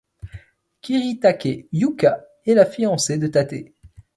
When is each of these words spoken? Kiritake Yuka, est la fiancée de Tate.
Kiritake 0.81 1.63
Yuka, 1.79 2.25
est 2.47 2.55
la 2.55 2.65
fiancée 2.65 3.19
de 3.19 3.27
Tate. 3.27 3.53